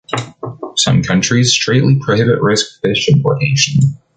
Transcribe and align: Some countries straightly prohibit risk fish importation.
Some 0.77 1.03
countries 1.03 1.51
straightly 1.53 1.99
prohibit 1.99 2.41
risk 2.41 2.81
fish 2.81 3.07
importation. 3.07 3.99